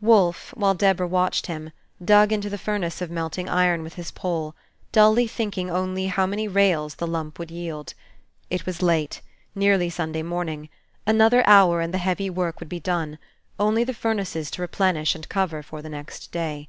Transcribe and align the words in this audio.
Wolfe, 0.00 0.52
while 0.56 0.74
Deborah 0.74 1.06
watched 1.06 1.46
him, 1.46 1.70
dug 2.04 2.32
into 2.32 2.50
the 2.50 2.58
furnace 2.58 3.00
of 3.00 3.08
melting 3.08 3.48
iron 3.48 3.84
with 3.84 3.94
his 3.94 4.10
pole, 4.10 4.56
dully 4.90 5.28
thinking 5.28 5.70
only 5.70 6.08
how 6.08 6.26
many 6.26 6.48
rails 6.48 6.96
the 6.96 7.06
lump 7.06 7.38
would 7.38 7.52
yield. 7.52 7.94
It 8.50 8.66
was 8.66 8.82
late, 8.82 9.20
nearly 9.54 9.88
Sunday 9.88 10.24
morning; 10.24 10.70
another 11.06 11.46
hour, 11.46 11.80
and 11.80 11.94
the 11.94 11.98
heavy 11.98 12.28
work 12.28 12.58
would 12.58 12.68
be 12.68 12.80
done, 12.80 13.16
only 13.60 13.84
the 13.84 13.94
furnaces 13.94 14.50
to 14.50 14.60
replenish 14.62 15.14
and 15.14 15.28
cover 15.28 15.62
for 15.62 15.80
the 15.82 15.88
next 15.88 16.32
day. 16.32 16.68